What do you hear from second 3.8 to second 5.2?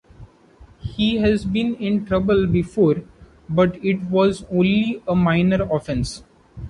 it was only a